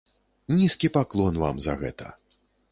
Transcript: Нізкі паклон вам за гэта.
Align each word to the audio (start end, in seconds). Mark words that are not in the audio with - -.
Нізкі 0.53 0.91
паклон 0.95 1.39
вам 1.45 1.55
за 1.69 1.79
гэта. 1.85 2.13